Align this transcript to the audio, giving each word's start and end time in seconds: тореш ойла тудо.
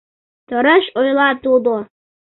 тореш 0.47 0.85
ойла 0.99 1.29
тудо. 1.43 1.73